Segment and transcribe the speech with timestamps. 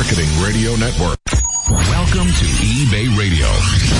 [0.00, 1.18] Marketing Radio Network.
[1.68, 3.44] Welcome to eBay Radio,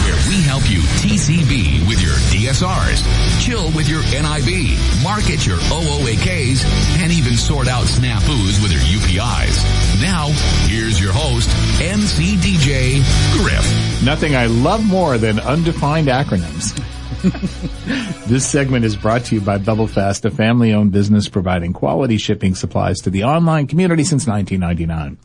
[0.07, 3.05] where we help you TCB with your DSRs,
[3.45, 6.65] chill with your NIB, market your OOAKs,
[7.03, 9.63] and even sort out snafus with your UPIs.
[10.01, 10.29] Now,
[10.69, 11.51] here's your host,
[11.81, 13.03] MCDJ
[13.35, 14.03] Griff.
[14.03, 16.75] Nothing I love more than undefined acronyms.
[18.27, 23.01] this segment is brought to you by Bubblefast, a family-owned business providing quality shipping supplies
[23.01, 25.19] to the online community since 1999.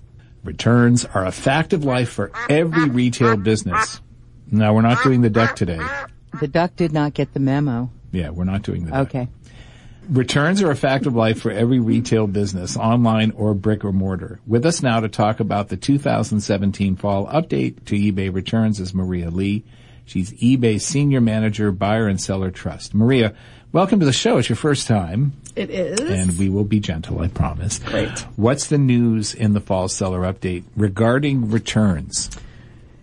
[0.45, 3.99] Returns are a fact of life for every retail business.
[4.52, 5.81] Now we're not doing the duck today.
[6.40, 7.90] The duck did not get the memo.
[8.12, 9.08] Yeah, we're not doing the duck.
[9.08, 9.27] Okay.
[10.08, 14.39] Returns are a fact of life for every retail business, online or brick or mortar.
[14.45, 19.31] With us now to talk about the 2017 fall update to eBay returns is Maria
[19.31, 19.66] Lee.
[20.05, 22.94] She's eBay senior manager, buyer and seller trust.
[22.94, 23.34] Maria,
[23.76, 24.38] welcome to the show.
[24.38, 25.34] It's your first time.
[25.54, 26.00] It is.
[26.00, 27.80] And we will be gentle, I promise.
[27.80, 28.10] Great.
[28.38, 32.30] What's the news in the fall seller update regarding returns?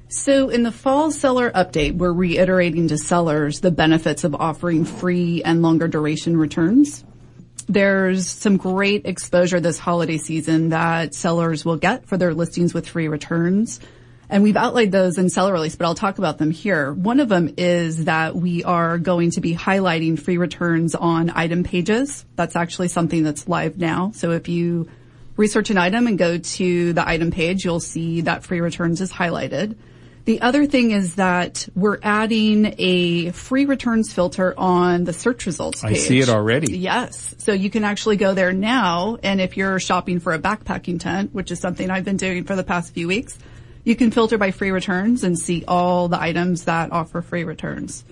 [0.08, 5.42] So in the fall seller update, we're reiterating to sellers the benefits of offering free
[5.42, 7.04] and longer duration returns.
[7.66, 12.88] There's some great exposure this holiday season that sellers will get for their listings with
[12.88, 13.78] free returns.
[14.32, 16.90] And we've outlined those in seller release, but I'll talk about them here.
[16.90, 21.64] One of them is that we are going to be highlighting free returns on item
[21.64, 22.24] pages.
[22.34, 24.12] That's actually something that's live now.
[24.14, 24.88] So if you
[25.36, 29.12] research an item and go to the item page, you'll see that free returns is
[29.12, 29.76] highlighted.
[30.24, 35.82] The other thing is that we're adding a free returns filter on the search results
[35.82, 35.90] page.
[35.90, 36.78] I see it already.
[36.78, 37.34] Yes.
[37.36, 41.34] So you can actually go there now and if you're shopping for a backpacking tent,
[41.34, 43.38] which is something I've been doing for the past few weeks,
[43.84, 48.04] you can filter by free returns and see all the items that offer free returns.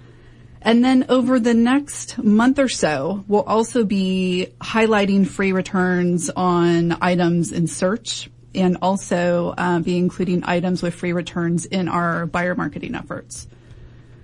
[0.62, 6.98] And then over the next month or so, we'll also be highlighting free returns on
[7.00, 12.54] items in search and also uh, be including items with free returns in our buyer
[12.54, 13.46] marketing efforts.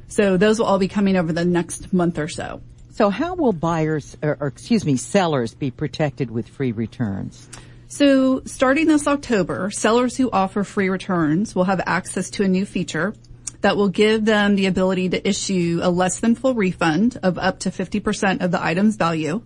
[0.09, 2.61] So those will all be coming over the next month or so.
[2.91, 7.49] So how will buyers, or, or excuse me, sellers be protected with free returns?
[7.89, 12.67] So starting this October, sellers who offer free returns will have access to a new
[12.67, 13.15] feature
[13.61, 17.61] that will give them the ability to issue a less than full refund of up
[17.61, 19.41] to 50% of the item's value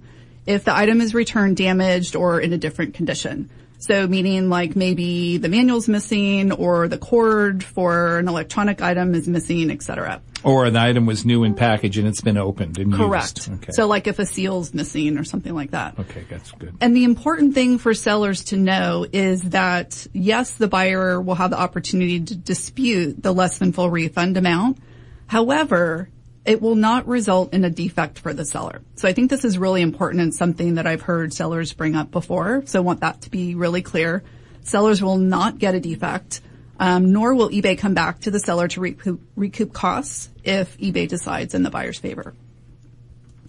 [0.47, 3.51] if the item is returned damaged or in a different condition.
[3.79, 9.29] So meaning like maybe the manual's missing or the cord for an electronic item is
[9.29, 10.23] missing, etc.
[10.43, 13.47] Or an item was new in package and it's been opened and Correct.
[13.47, 13.53] used.
[13.63, 13.73] Okay.
[13.73, 15.99] So like if a seal's missing or something like that.
[15.99, 16.75] okay, that's good.
[16.81, 21.51] And the important thing for sellers to know is that yes, the buyer will have
[21.51, 24.79] the opportunity to dispute the less than full refund amount.
[25.27, 26.09] However,
[26.45, 28.81] it will not result in a defect for the seller.
[28.97, 32.11] So I think this is really important and something that I've heard sellers bring up
[32.11, 32.63] before.
[32.65, 34.25] So I want that to be really clear.
[34.63, 36.41] Sellers will not get a defect,
[36.81, 41.07] um, nor will eBay come back to the seller to recoup, recoup costs if eBay
[41.07, 42.35] decides in the buyer's favor.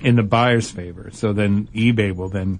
[0.02, 1.10] In the buyer's favor.
[1.14, 2.60] So then eBay will then,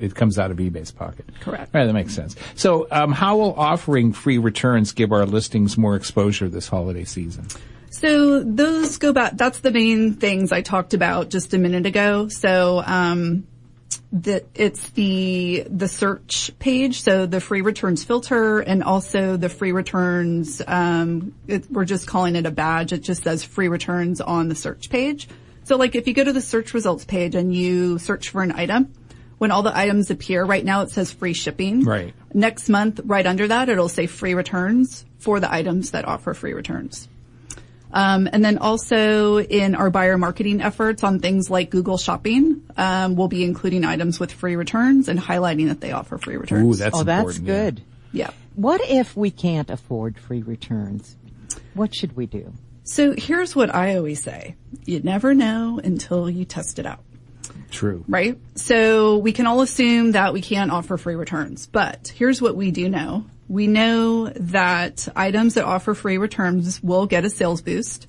[0.00, 1.26] it comes out of eBay's pocket.
[1.40, 1.72] Correct.
[1.72, 2.34] Right, that makes sense.
[2.56, 7.46] So, um, how will offering free returns give our listings more exposure this holiday season?
[7.90, 9.36] So those go back.
[9.36, 12.28] That's the main things I talked about just a minute ago.
[12.28, 13.46] So um,
[14.12, 19.72] that it's the the search page, so the free returns filter, and also the free
[19.72, 20.60] returns.
[20.66, 22.92] Um, it, we're just calling it a badge.
[22.92, 25.28] It just says free returns on the search page.
[25.64, 28.50] So like if you go to the search results page and you search for an
[28.52, 28.92] item,
[29.38, 31.84] when all the items appear, right now it says free shipping.
[31.84, 32.12] Right.
[32.34, 36.52] Next month, right under that, it'll say free returns for the items that offer free
[36.52, 37.08] returns.
[37.92, 43.16] Um, and then also in our buyer marketing efforts on things like Google Shopping, um,
[43.16, 46.76] we'll be including items with free returns and highlighting that they offer free returns.
[46.76, 47.64] Ooh, that's oh, that's important, yeah.
[47.64, 47.82] good.
[48.12, 48.30] yeah.
[48.54, 51.16] What if we can't afford free returns?
[51.74, 52.52] What should we do?
[52.84, 54.56] So here's what I always say.
[54.84, 57.00] You never know until you test it out.
[57.70, 58.04] True.
[58.08, 58.36] right?
[58.56, 62.70] So we can all assume that we can't offer free returns, but here's what we
[62.70, 63.24] do know.
[63.50, 68.06] We know that items that offer free returns will get a sales boost.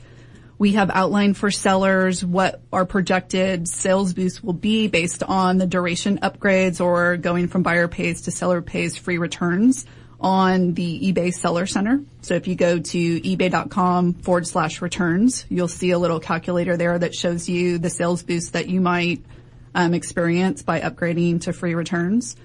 [0.60, 5.66] We have outlined for sellers what our projected sales boost will be based on the
[5.66, 9.88] duration upgrades or going from buyer pays to seller pays free returns
[10.20, 12.02] on the eBay Seller Center.
[12.22, 17.00] So if you go to ebay.com forward slash returns, you'll see a little calculator there
[17.00, 19.26] that shows you the sales boost that you might
[19.74, 22.36] um, experience by upgrading to free returns.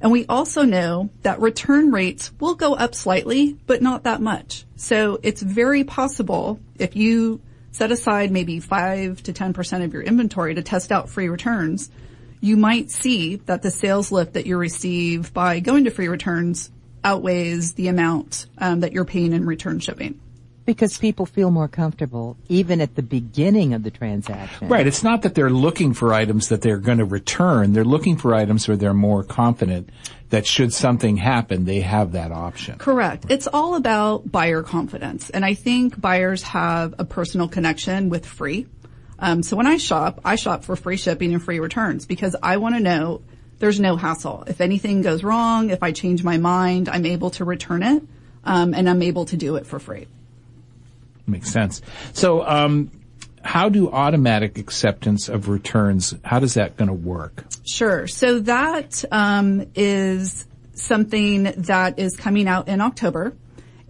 [0.00, 4.64] And we also know that return rates will go up slightly, but not that much.
[4.76, 7.40] So it's very possible if you
[7.72, 11.90] set aside maybe 5 to 10% of your inventory to test out free returns,
[12.40, 16.70] you might see that the sales lift that you receive by going to free returns
[17.04, 20.18] outweighs the amount um, that you're paying in return shipping.
[20.70, 24.68] Because people feel more comfortable even at the beginning of the transaction.
[24.68, 24.86] Right.
[24.86, 27.72] It's not that they're looking for items that they're going to return.
[27.72, 29.90] They're looking for items where they're more confident
[30.28, 32.78] that should something happen, they have that option.
[32.78, 33.26] Correct.
[33.28, 35.28] It's all about buyer confidence.
[35.28, 38.68] And I think buyers have a personal connection with free.
[39.18, 42.58] Um, so when I shop, I shop for free shipping and free returns because I
[42.58, 43.22] want to know
[43.58, 44.44] there's no hassle.
[44.46, 48.02] If anything goes wrong, if I change my mind, I'm able to return it,
[48.44, 50.06] um, and I'm able to do it for free.
[51.30, 51.80] Makes sense.
[52.12, 52.90] So, um,
[53.42, 56.14] how do automatic acceptance of returns?
[56.24, 57.44] How does that going to work?
[57.66, 58.06] Sure.
[58.06, 63.34] So that um, is something that is coming out in October,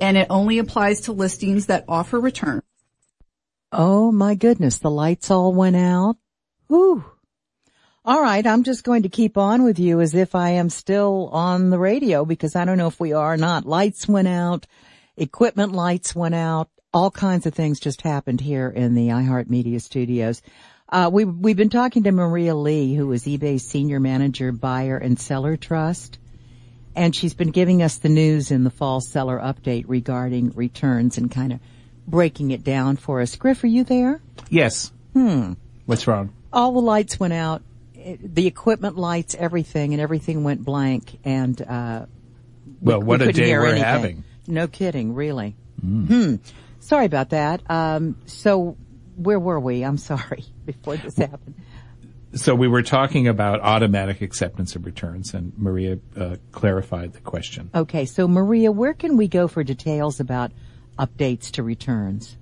[0.01, 2.63] and it only applies to listings that offer return.
[3.73, 6.17] Oh my goodness, the lights all went out.
[6.69, 7.05] Whew.
[8.05, 11.29] All right, I'm just going to keep on with you as if I am still
[11.33, 13.67] on the radio because I don't know if we are or not.
[13.67, 14.67] Lights went out,
[15.17, 20.43] equipment lights went out, all kinds of things just happened here in the iHeartMedia studios.
[20.89, 25.19] Uh, we, we've been talking to Maria Lee, who is eBay's senior manager, buyer and
[25.19, 26.19] seller trust.
[26.97, 31.31] And she's been giving us the news in the fall seller update regarding returns and
[31.31, 31.61] kind of
[32.09, 33.37] breaking it down for us.
[33.37, 34.21] Griff, are you there?
[34.49, 34.91] Yes.
[35.13, 35.53] Hmm.
[35.87, 36.33] What's wrong?
[36.53, 37.63] All the lights went out,
[37.95, 41.21] the equipment lights, everything, and everything went blank.
[41.25, 42.07] And uh,
[42.81, 43.85] well, we, what we a day we're anything.
[43.85, 44.25] having.
[44.49, 45.55] No kidding, really.
[45.85, 46.07] Mm.
[46.09, 46.35] Hmm.
[46.81, 47.63] Sorry about that.
[47.71, 48.77] Um, so
[49.17, 49.85] where were we?
[49.85, 51.55] I'm sorry before this happened.
[52.35, 57.71] So we were talking about automatic acceptance of returns, and Maria uh, clarified the question.
[57.75, 60.53] Okay, so Maria, where can we go for details about
[60.97, 62.37] updates to returns?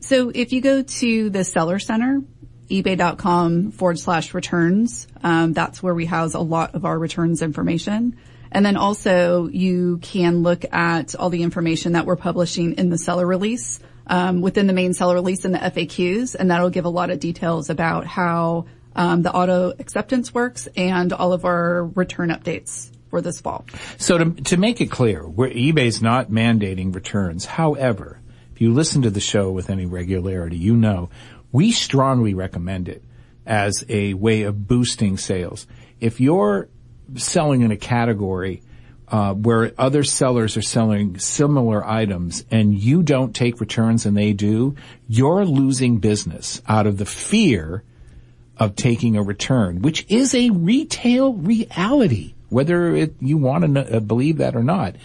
[0.00, 2.20] So if you go to the Seller Center,
[2.68, 8.18] ebay.com forward slash returns, um, that's where we house a lot of our returns information.
[8.52, 12.98] And then also you can look at all the information that we're publishing in the
[12.98, 16.90] seller release, um, within the main seller release and the FAQs, and that'll give a
[16.90, 22.28] lot of details about how um, the auto acceptance works and all of our return
[22.28, 23.64] updates for this fall.
[23.98, 27.44] So to, to make it clear, eBay's not mandating returns.
[27.44, 28.20] However,
[28.52, 31.10] if you listen to the show with any regularity, you know
[31.52, 33.02] we strongly recommend it
[33.46, 35.66] as a way of boosting sales.
[36.00, 36.68] If you're
[37.16, 38.62] selling in a category
[39.08, 44.32] uh, where other sellers are selling similar items and you don't take returns and they
[44.32, 44.74] do,
[45.06, 47.84] you're losing business out of the fear
[48.56, 54.00] of taking a return, which is a retail reality, whether it, you want to uh,
[54.00, 54.96] believe that or not.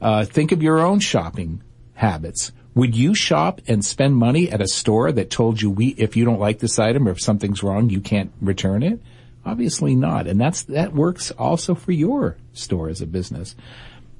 [0.00, 1.62] Uh, think of your own shopping
[1.94, 2.50] habits.
[2.74, 6.24] Would you shop and spend money at a store that told you we, if you
[6.24, 9.00] don't like this item or if something's wrong, you can't return it?
[9.44, 10.26] Obviously not.
[10.26, 13.56] And that's, that works also for your store as a business.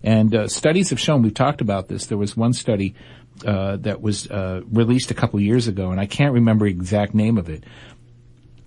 [0.02, 2.94] And uh, studies have shown, we've talked about this, there was one study
[3.46, 7.14] uh, that was uh, released a couple years ago, and I can't remember the exact
[7.14, 7.64] name of it,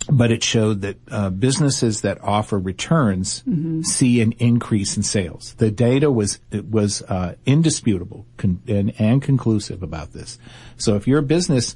[0.10, 3.82] but it showed that uh, businesses that offer returns mm-hmm.
[3.82, 5.54] see an increase in sales.
[5.58, 10.38] The data was was uh, indisputable con- and, and conclusive about this.
[10.78, 11.76] So if your business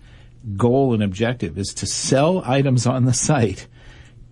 [0.56, 3.68] goal and objective is to sell items on the site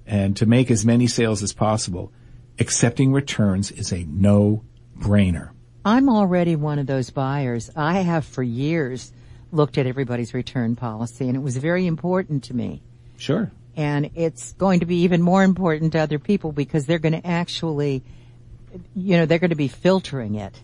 [0.07, 2.11] and to make as many sales as possible,
[2.59, 5.51] accepting returns is a no-brainer.
[5.85, 7.69] I'm already one of those buyers.
[7.75, 9.11] I have for years
[9.51, 12.81] looked at everybody's return policy and it was very important to me.
[13.17, 13.51] Sure.
[13.75, 17.25] And it's going to be even more important to other people because they're going to
[17.25, 18.03] actually,
[18.95, 20.59] you know, they're going to be filtering it.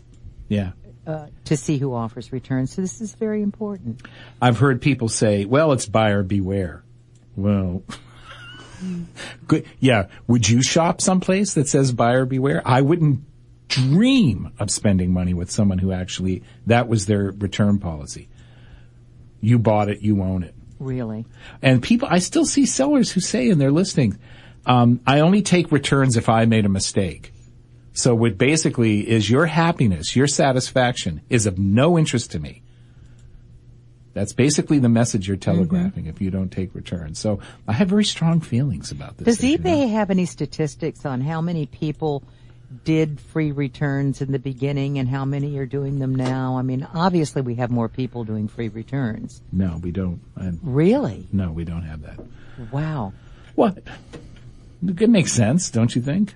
[0.47, 0.71] Yeah.
[1.05, 2.73] Uh, to see who offers returns.
[2.73, 4.01] So this is very important.
[4.41, 6.83] I've heard people say, well, it's buyer beware.
[7.35, 7.83] Well,
[9.47, 9.65] Good.
[9.79, 10.07] Yeah.
[10.27, 12.61] Would you shop someplace that says buyer beware?
[12.65, 13.21] I wouldn't
[13.67, 18.29] dream of spending money with someone who actually, that was their return policy.
[19.41, 20.53] You bought it, you own it.
[20.79, 21.25] Really?
[21.61, 24.17] And people, I still see sellers who say in their listings,
[24.65, 27.33] um, I only take returns if I made a mistake.
[27.93, 32.62] So what basically is your happiness, your satisfaction is of no interest to me.
[34.13, 36.09] That's basically the message you're telegraphing mm-hmm.
[36.09, 37.19] if you don't take returns.
[37.19, 39.25] So I have very strong feelings about this.
[39.25, 39.89] Does eBay you know.
[39.89, 42.23] have any statistics on how many people
[42.85, 46.57] did free returns in the beginning and how many are doing them now?
[46.57, 49.41] I mean, obviously we have more people doing free returns.
[49.51, 50.21] No, we don't.
[50.61, 51.27] really?
[51.31, 52.19] No, we don't have that.
[52.71, 53.13] Wow.
[53.55, 53.83] What?
[54.85, 56.35] It makes sense, don't you think?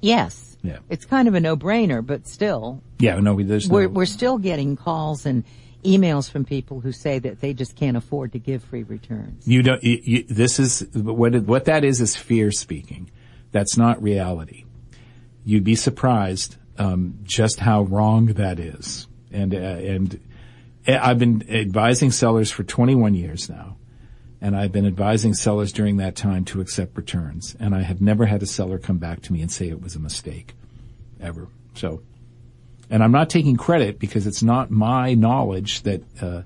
[0.00, 0.56] Yes.
[0.62, 0.78] Yeah.
[0.88, 2.82] It's kind of a no-brainer, but still.
[2.98, 3.88] Yeah, no, we, there's we're, no...
[3.88, 5.44] we're still getting calls and
[5.86, 9.46] emails from people who say that they just can't afford to give free returns.
[9.46, 9.82] You don't.
[9.82, 13.10] You, you, this is what what that is is fear speaking.
[13.52, 14.64] That's not reality.
[15.44, 19.06] You'd be surprised um, just how wrong that is.
[19.32, 20.20] And uh, and
[20.88, 23.76] I've been advising sellers for 21 years now,
[24.40, 27.56] and I've been advising sellers during that time to accept returns.
[27.58, 29.96] And I have never had a seller come back to me and say it was
[29.96, 30.54] a mistake,
[31.20, 31.48] ever.
[31.74, 32.02] So,
[32.90, 36.02] and I'm not taking credit because it's not my knowledge that.
[36.20, 36.42] Uh,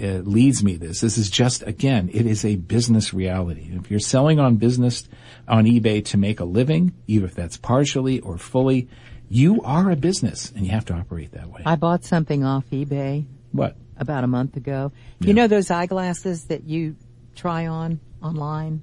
[0.00, 1.00] uh, leads me this.
[1.00, 3.68] This is just, again, it is a business reality.
[3.72, 5.06] If you're selling on business
[5.46, 8.88] on eBay to make a living, even if that's partially or fully,
[9.28, 11.62] you are a business and you have to operate that way.
[11.66, 13.26] I bought something off eBay.
[13.52, 13.76] What?
[13.96, 14.92] About a month ago.
[15.20, 15.28] Yeah.
[15.28, 16.96] You know those eyeglasses that you
[17.36, 18.82] try on online?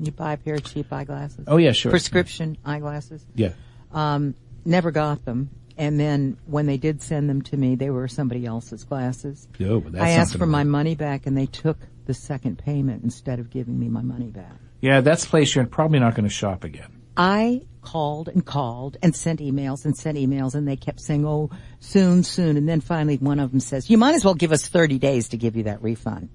[0.00, 1.44] You buy a pair of cheap eyeglasses?
[1.46, 1.90] Oh yeah, sure.
[1.90, 3.24] Prescription eyeglasses?
[3.34, 3.52] Yeah.
[3.92, 5.50] Um, never got them.
[5.78, 9.46] And then when they did send them to me, they were somebody else's glasses.
[9.60, 13.04] Oh, but that's I asked for my money back and they took the second payment
[13.04, 14.52] instead of giving me my money back.
[14.80, 16.90] Yeah, that's a place you're probably not going to shop again.
[17.16, 21.50] I called and called and sent emails and sent emails and they kept saying, oh,
[21.78, 22.56] soon, soon.
[22.56, 25.28] And then finally one of them says, you might as well give us 30 days
[25.28, 26.28] to give you that refund.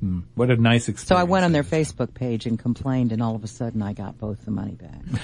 [0.00, 1.08] Hmm, what a nice experience.
[1.08, 1.64] So I went on their.
[1.64, 5.02] Facebook page and complained and all of a sudden I got both the money back.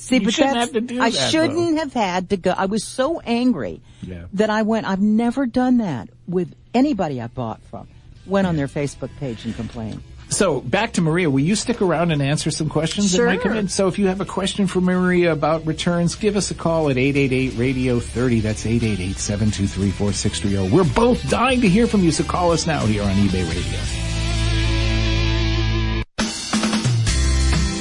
[0.00, 2.54] See, You but shouldn't that's, have to do I that, shouldn't have had to go.
[2.56, 4.24] I was so angry Yeah.
[4.32, 7.86] that I went, I've never done that with anybody I bought from.
[8.26, 10.02] Went on their Facebook page and complained.
[10.30, 11.28] So back to Maria.
[11.28, 13.58] Will you stick around and answer some questions that might come Sure.
[13.60, 13.66] in?
[13.68, 16.96] So if you have a question for Maria about returns, give us a call at
[16.96, 18.40] 888-RADIO-30.
[18.40, 20.70] That's 888-723-4630.
[20.70, 23.80] We're both dying to hear from you, so call us now here on eBay Radio.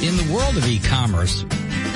[0.01, 1.43] In the world of e-commerce,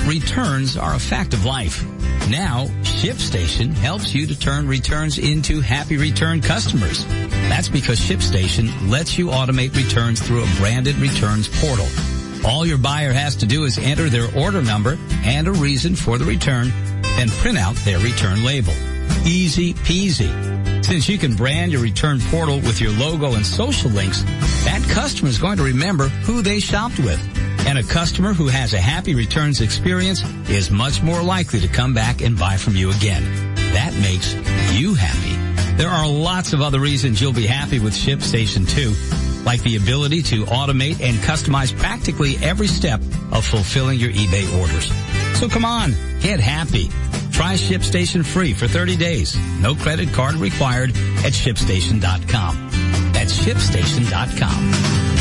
[0.06, 1.84] returns are a fact of life.
[2.30, 7.06] Now, ShipStation helps you to turn returns into happy return customers.
[7.50, 11.88] That's because ShipStation lets you automate returns through a branded returns portal.
[12.46, 16.18] All your buyer has to do is enter their order number and a reason for
[16.18, 16.72] the return
[17.18, 18.74] and print out their return label.
[19.26, 20.53] Easy peasy.
[20.84, 24.22] Since you can brand your return portal with your logo and social links,
[24.66, 27.20] that customer is going to remember who they shopped with.
[27.66, 31.94] And a customer who has a happy returns experience is much more likely to come
[31.94, 33.24] back and buy from you again.
[33.74, 34.34] That makes
[34.78, 35.78] you happy.
[35.78, 40.22] There are lots of other reasons you'll be happy with ShipStation 2, like the ability
[40.24, 43.00] to automate and customize practically every step
[43.32, 44.92] of fulfilling your eBay orders.
[45.40, 46.90] So come on, get happy.
[47.34, 49.36] Try ShipStation free for 30 days.
[49.60, 52.70] No credit card required at ShipStation.com.
[53.12, 55.13] That's ShipStation.com.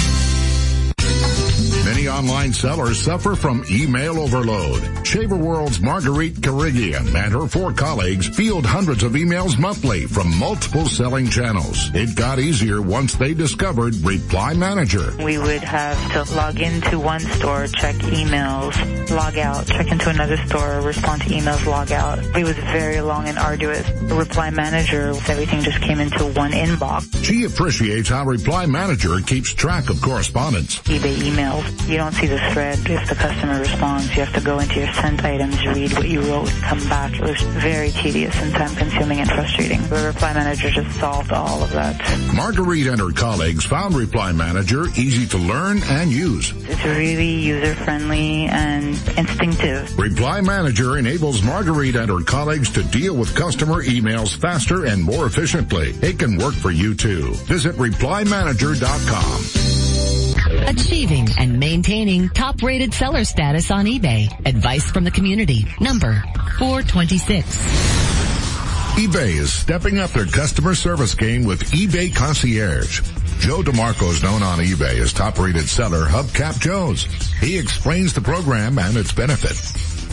[2.12, 5.06] Online sellers suffer from email overload.
[5.06, 10.84] Shaver World's Marguerite Carrigian and her four colleagues field hundreds of emails monthly from multiple
[10.86, 11.90] selling channels.
[11.94, 15.14] It got easier once they discovered Reply Manager.
[15.24, 20.36] We would have to log into one store, check emails, log out, check into another
[20.36, 22.18] store, respond to emails, log out.
[22.36, 23.88] It was very long and arduous.
[24.02, 27.24] Reply Manager, everything just came into one inbox.
[27.24, 30.78] She appreciates how Reply Manager keeps track of correspondence.
[30.80, 34.08] eBay emails, you don't see the thread if the customer responds.
[34.08, 37.14] You have to go into your sent items, read what you wrote, come back.
[37.14, 39.80] It was very tedious and time consuming and frustrating.
[39.82, 41.96] The Reply Manager just solved all of that.
[42.34, 46.52] Marguerite and her colleagues found Reply Manager easy to learn and use.
[46.68, 49.96] It's really user friendly and instinctive.
[49.96, 55.26] Reply Manager enables Marguerite and her colleagues to deal with customer emails faster and more
[55.26, 55.90] efficiently.
[56.02, 57.34] It can work for you too.
[57.46, 59.61] Visit ReplyManager.com.
[60.66, 64.30] Achieving and maintaining top rated seller status on eBay.
[64.46, 65.66] Advice from the community.
[65.80, 66.22] Number
[66.58, 67.46] 426.
[68.96, 73.00] eBay is stepping up their customer service game with eBay Concierge.
[73.40, 77.04] Joe DeMarco is known on eBay as top-rated seller Hubcap Joe's.
[77.40, 79.56] He explains the program and its benefit.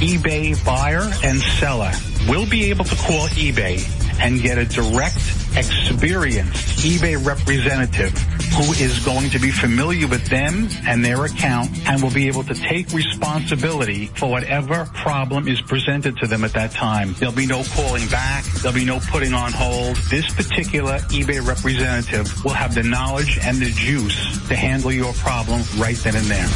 [0.01, 1.91] eBay buyer and seller
[2.27, 3.85] will be able to call eBay
[4.19, 5.17] and get a direct,
[5.55, 8.13] experienced eBay representative
[8.53, 12.43] who is going to be familiar with them and their account and will be able
[12.43, 17.13] to take responsibility for whatever problem is presented to them at that time.
[17.13, 18.43] There'll be no calling back.
[18.61, 19.95] There'll be no putting on hold.
[20.09, 25.61] This particular eBay representative will have the knowledge and the juice to handle your problem
[25.77, 26.47] right then and there.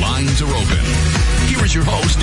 [0.00, 0.84] Lines are open.
[1.48, 2.20] Here is your host,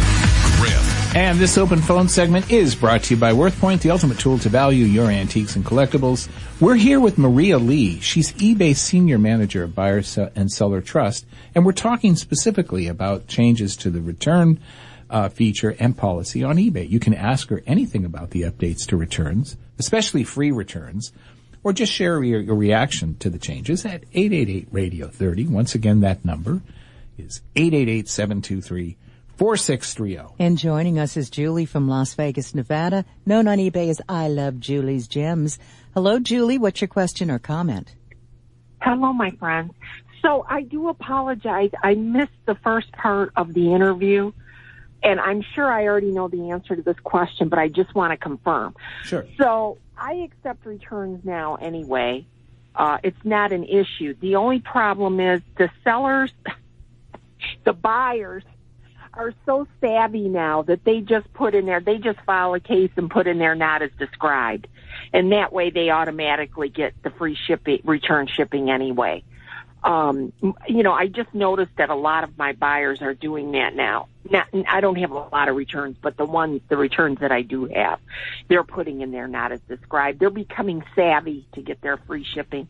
[0.58, 0.97] Griff.
[1.18, 4.50] And this open phone segment is brought to you by WorthPoint, the ultimate tool to
[4.50, 6.30] value your antiques and collectibles.
[6.60, 8.00] We're here with Maria Lee.
[8.02, 10.04] She's eBay's senior manager of buyer
[10.36, 14.60] and seller trust, and we're talking specifically about changes to the return
[15.10, 16.88] uh, feature and policy on eBay.
[16.88, 21.14] You can ask her anything about the updates to returns, especially free returns,
[21.64, 25.48] or just share your, your reaction to the changes at 888 Radio 30.
[25.48, 26.62] Once again, that number
[27.18, 28.98] is 888 723
[29.38, 30.34] 4630.
[30.40, 34.60] And joining us is Julie from Las Vegas, Nevada, known on eBay as I Love
[34.60, 35.60] Julie's Gems.
[35.94, 36.58] Hello, Julie.
[36.58, 37.94] What's your question or comment?
[38.82, 39.72] Hello, my friend.
[40.24, 41.70] So I do apologize.
[41.84, 44.32] I missed the first part of the interview,
[45.04, 48.14] and I'm sure I already know the answer to this question, but I just want
[48.14, 48.76] to confirm.
[49.04, 49.28] Sure.
[49.38, 52.26] So I accept returns now anyway.
[52.76, 54.16] Uh, it's not an issue.
[54.20, 56.32] The only problem is the sellers,
[57.66, 58.44] the buyers
[59.18, 62.92] are so savvy now that they just put in there, they just file a case
[62.96, 64.68] and put in there not as described.
[65.14, 69.24] And that way they automatically get the free shipping, return shipping anyway.
[69.84, 70.34] Um,
[70.68, 74.08] you know, I just noticed that a lot of my buyers are doing that now.
[74.30, 77.42] Not, I don't have a lot of returns, but the ones, the returns that I
[77.42, 78.00] do have,
[78.50, 80.20] they're putting in there not as described.
[80.20, 82.68] They're becoming savvy to get their free shipping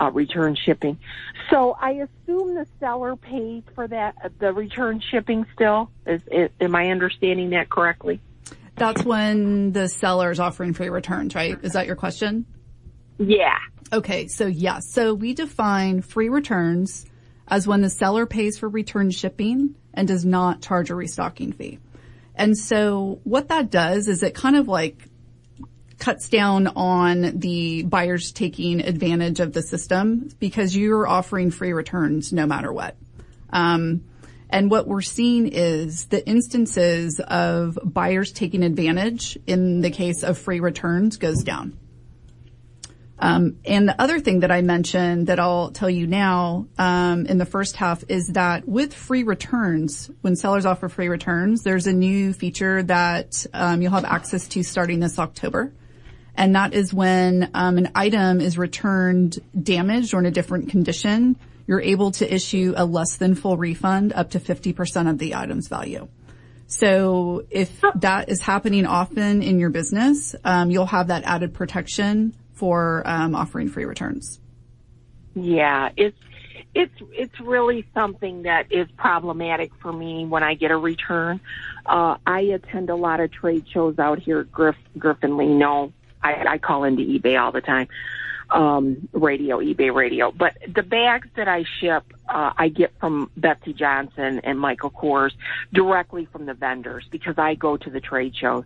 [0.00, 0.98] uh, return shipping.
[1.50, 5.90] So I assume the seller pays for that, the return shipping still.
[6.06, 8.20] Is, is, am I understanding that correctly?
[8.76, 11.58] That's when the seller is offering free returns, right?
[11.62, 12.46] Is that your question?
[13.18, 13.58] Yeah.
[13.92, 14.28] Okay.
[14.28, 14.92] So yes.
[14.92, 17.04] So we define free returns
[17.48, 21.78] as when the seller pays for return shipping and does not charge a restocking fee.
[22.36, 25.07] And so what that does is it kind of like
[25.98, 32.32] cuts down on the buyers taking advantage of the system because you're offering free returns
[32.32, 32.96] no matter what.
[33.50, 34.04] Um,
[34.50, 40.38] and what we're seeing is the instances of buyers taking advantage in the case of
[40.38, 41.78] free returns goes down.
[43.20, 47.38] Um, and the other thing that I mentioned that I'll tell you now um, in
[47.38, 51.92] the first half is that with free returns, when sellers offer free returns, there's a
[51.92, 55.72] new feature that um, you'll have access to starting this October
[56.38, 61.36] and that is when um, an item is returned damaged or in a different condition.
[61.66, 65.68] You're able to issue a less than full refund up to 50% of the item's
[65.68, 66.08] value.
[66.68, 72.34] So if that is happening often in your business, um, you'll have that added protection
[72.52, 74.40] for um, offering free returns.
[75.34, 76.16] Yeah, it's
[76.74, 81.40] it's it's really something that is problematic for me when I get a return.
[81.86, 84.44] Uh, I attend a lot of trade shows out here.
[84.44, 87.88] Griff, Griffin Lee know I, I call into eBay all the time.
[88.50, 90.30] Um, radio, eBay radio.
[90.30, 95.32] But the bags that I ship, uh, I get from Betsey Johnson and Michael Kors
[95.74, 98.64] directly from the vendors because I go to the trade shows.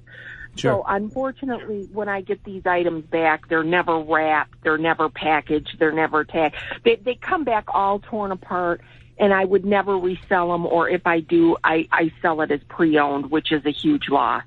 [0.55, 0.73] Sure.
[0.73, 5.93] So unfortunately, when I get these items back, they're never wrapped, they're never packaged, they're
[5.93, 6.57] never tagged.
[6.85, 8.83] They, they come back all torn apart
[9.19, 12.61] and I would never resell them or if I do, I, I sell it as
[12.69, 14.43] pre-owned, which is a huge loss.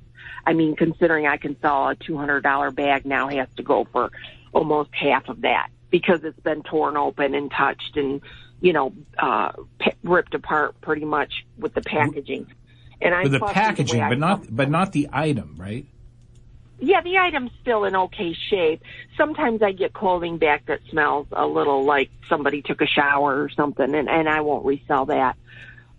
[0.46, 4.12] I mean, considering I can sell a $200 bag now has to go for
[4.54, 8.22] almost half of that because it's been torn open and touched and,
[8.62, 12.48] you know, uh, p- ripped apart pretty much with the packaging.
[13.02, 15.86] And I the packaging, the but not, but not the item, right?
[16.80, 18.82] Yeah, the item's still in okay shape.
[19.18, 23.50] Sometimes I get clothing back that smells a little like somebody took a shower or
[23.50, 25.38] something and, and I won't resell that.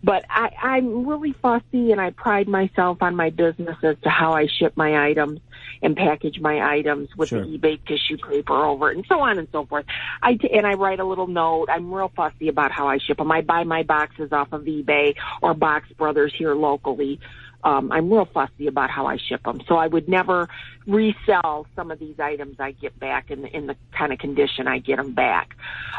[0.07, 4.35] But I, I'm really fussy and I pride myself on my business as to how
[4.35, 5.40] I ship my items
[5.83, 7.45] and package my items with sure.
[7.45, 9.85] the eBay tissue paper over it and so on and so forth.
[10.23, 11.66] I t- and I write a little note.
[11.69, 13.33] I'm real fussy about how I ship them.
[13.33, 17.19] I buy my boxes off of eBay or Box Brothers here locally.
[17.64, 19.61] Um, I'm real fussy about how I ship them.
[19.66, 20.49] So I would never
[20.87, 24.69] resell some of these items I get back in the, in the kind of condition
[24.69, 25.57] I get them back.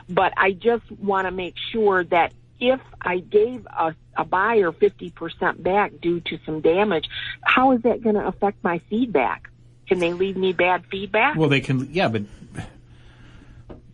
[0.07, 5.61] But I just want to make sure that if I gave a, a buyer 50%
[5.63, 7.05] back due to some damage,
[7.43, 9.49] how is that going to affect my feedback?
[9.87, 11.35] Can they leave me bad feedback?
[11.37, 12.23] Well, they can, yeah, but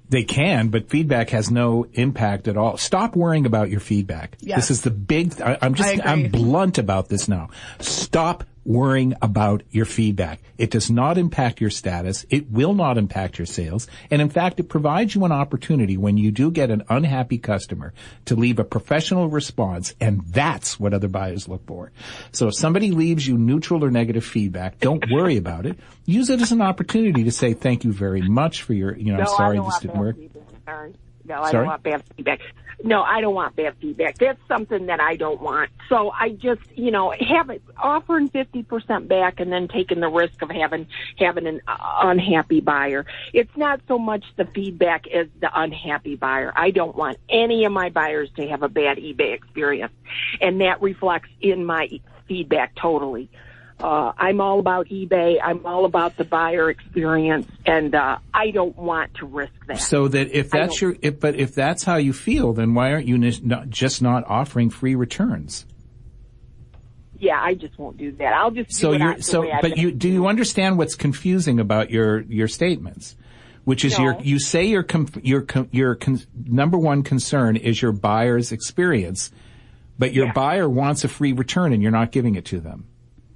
[0.09, 2.77] they can, but feedback has no impact at all.
[2.77, 4.37] Stop worrying about your feedback.
[4.39, 4.57] Yes.
[4.57, 7.49] This is the big, I, I'm just, I'm blunt about this now.
[7.79, 10.41] Stop worrying about your feedback.
[10.57, 12.25] It does not impact your status.
[12.29, 13.87] It will not impact your sales.
[14.09, 17.93] And in fact, it provides you an opportunity when you do get an unhappy customer
[18.25, 19.93] to leave a professional response.
[19.99, 21.91] And that's what other buyers look for.
[22.31, 25.77] So if somebody leaves you neutral or negative feedback, don't worry about it.
[26.05, 29.17] Use it as an opportunity to say thank you very much for your, you know,
[29.17, 30.17] no, I'm sorry this didn't work.
[30.65, 30.93] Sorry.
[31.25, 31.63] No, I Sorry?
[31.63, 32.39] don't want bad feedback.
[32.83, 34.17] No, I don't want bad feedback.
[34.17, 35.69] That's something that I don't want.
[35.87, 40.41] So I just, you know, have it offering 50% back and then taking the risk
[40.41, 43.05] of having, having an unhappy buyer.
[43.31, 46.51] It's not so much the feedback as the unhappy buyer.
[46.55, 49.93] I don't want any of my buyers to have a bad eBay experience.
[50.41, 51.89] And that reflects in my
[52.27, 53.29] feedback totally.
[53.83, 55.39] Uh, I'm all about eBay.
[55.43, 59.79] I'm all about the buyer experience, and uh, I don't want to risk that.
[59.79, 63.07] So that if that's your, if, but if that's how you feel, then why aren't
[63.07, 65.65] you not, just not offering free returns?
[67.23, 68.33] yeah, I just won't do that.
[68.33, 72.47] I'll just So you're so, but you do you understand what's confusing about your your
[72.47, 73.15] statements?
[73.63, 74.85] Which is your you say your
[75.21, 79.31] your your con, number one concern is your buyer's experience,
[79.97, 80.33] but your Yeah.
[80.33, 82.87] buyer wants a free return and you're not giving it to them.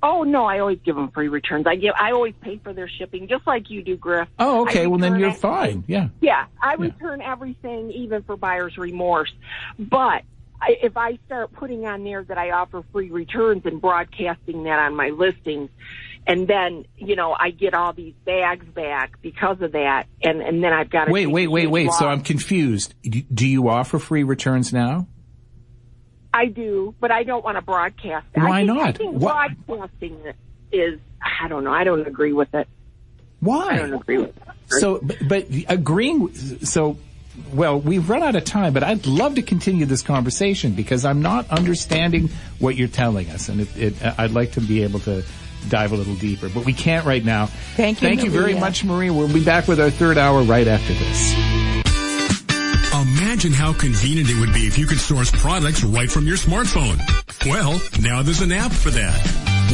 [0.09, 1.67] Oh no, I always give them free returns.
[1.67, 4.29] I give, I always pay for their shipping, just like you do, Griff.
[4.39, 4.87] Oh, okay.
[4.87, 5.83] Well, then you're fine.
[5.85, 6.07] Yeah.
[6.21, 9.33] Yeah, I return everything, even for buyer's remorse.
[9.77, 10.23] But
[10.61, 14.79] I, if I start putting on there that I offer free returns and broadcasting that
[14.79, 15.69] on my listings,
[16.25, 20.63] and then you know I get all these bags back because of that, and and
[20.63, 21.91] then I've got to Wait, wait, wait, wait.
[21.91, 22.07] So.
[22.07, 22.93] I'm confused.
[23.03, 25.07] Do you offer free returns now?
[26.37, 28.27] I do, but I don't want to broadcast.
[28.35, 28.39] it.
[28.39, 28.97] Why I think, I not?
[28.97, 30.17] think What- broadcasting
[30.71, 31.71] is I don't know.
[31.73, 32.67] I don't agree with it.
[33.39, 33.69] Why?
[33.73, 34.43] I don't agree with it.
[34.69, 36.97] So, but, but agreeing, so,
[37.53, 41.21] well, we've run out of time, but I'd love to continue this conversation because I'm
[41.21, 45.23] not understanding what you're telling us, and it, it, I'd like to be able to
[45.69, 47.47] dive a little deeper, but we can't right now.
[47.75, 49.09] Thank you, Thank you very much, Marie.
[49.09, 51.76] We'll be back with our third hour right after this.
[53.37, 56.97] Imagine how convenient it would be if you could source products right from your smartphone.
[57.45, 59.13] Well, now there's an app for that.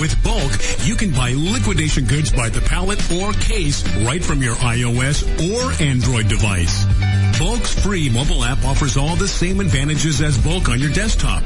[0.02, 4.56] With Bulq, you can buy liquidation goods by the pallet or case right from your
[4.56, 6.84] iOS or Android device.
[7.40, 11.42] Bulq's free mobile app offers all the same advantages as Bulq on your desktop.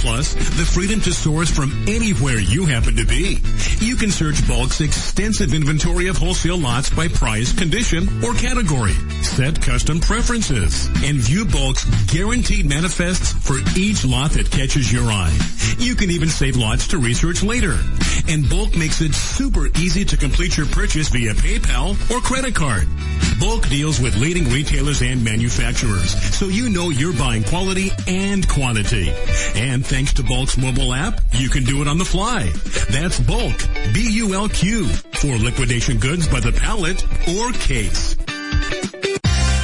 [0.00, 3.38] Plus, the freedom to source from anywhere you happen to be.
[3.84, 8.94] You can search Bulq's extensive inventory of wholesale lots by price, condition, or category.
[9.22, 15.36] Set custom preferences and view Bulq's guaranteed manifests for each lot that catches your eye.
[15.78, 17.72] You can even save lots to research later.
[18.28, 22.88] And Bulq makes it super easy to complete your purchase via PayPal or credit card.
[23.40, 29.10] Bulq deals with leading retailers and manufacturers, so you know you're buying quality and quantity.
[29.54, 32.44] And thanks to Bulq's mobile app, you can do it on the fly.
[32.90, 38.16] That's Bulq, B-U-L-Q, for liquidation goods by the pallet or case.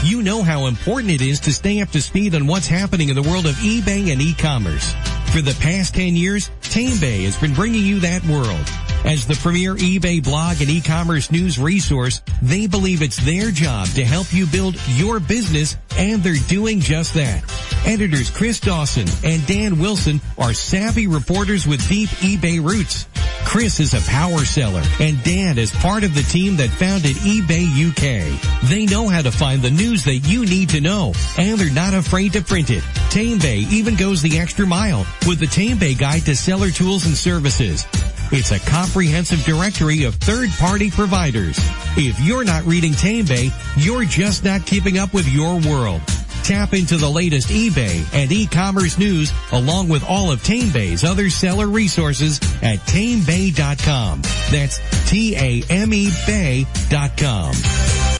[0.03, 3.15] You know how important it is to stay up to speed on what's happening in
[3.15, 4.93] the world of eBay and e-commerce.
[5.33, 8.86] For the past 10 years, TameBay has been bringing you that world.
[9.05, 14.05] As the premier eBay blog and e-commerce news resource, they believe it's their job to
[14.05, 17.45] help you build your business, and they're doing just that.
[17.87, 23.07] Editors Chris Dawson and Dan Wilson are savvy reporters with deep eBay roots.
[23.45, 27.65] Chris is a power seller and Dan is part of the team that founded eBay
[27.89, 28.69] UK.
[28.69, 31.95] They know how to find the news that you need to know and they're not
[31.95, 32.83] afraid to print it.
[33.11, 37.87] TameBay even goes the extra mile with the TameBay Guide to Seller Tools and Services.
[38.33, 41.57] It's a comprehensive directory of third-party providers.
[41.97, 46.01] If you're not reading TameBay, you're just not keeping up with your world.
[46.43, 51.69] Tap into the latest eBay and e-commerce news along with all of TameBay's other seller
[51.69, 54.23] resources at tamebay.com.
[54.51, 58.16] That's T-A-M-E Bay.com.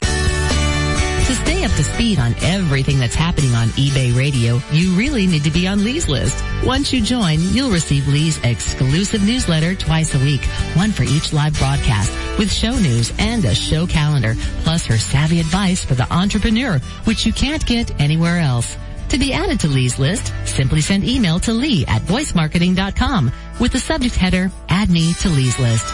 [1.27, 5.43] To stay up to speed on everything that's happening on eBay Radio, you really need
[5.43, 6.41] to be on Lee's list.
[6.63, 11.57] Once you join, you'll receive Lee's exclusive newsletter twice a week, one for each live
[11.59, 16.79] broadcast, with show news and a show calendar, plus her savvy advice for the entrepreneur,
[17.03, 18.77] which you can't get anywhere else.
[19.09, 23.79] To be added to Lee's list, simply send email to Lee at voicemarketing.com with the
[23.79, 25.93] subject header, add me to Lee's list.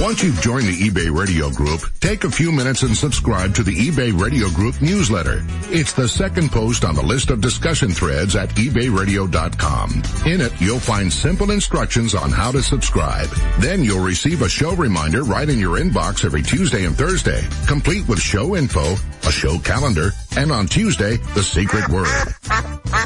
[0.00, 3.72] Once you've joined the eBay Radio Group, take a few minutes and subscribe to the
[3.74, 5.44] eBay Radio Group newsletter.
[5.70, 10.02] It's the second post on the list of discussion threads at ebayradio.com.
[10.26, 13.28] In it, you'll find simple instructions on how to subscribe.
[13.60, 18.08] Then you'll receive a show reminder right in your inbox every Tuesday and Thursday, complete
[18.08, 22.34] with show info, a show calendar, and on Tuesday, the secret word.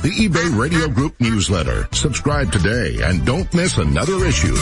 [0.01, 1.87] The eBay Radio Group newsletter.
[1.93, 4.57] Subscribe today and don't miss another issue.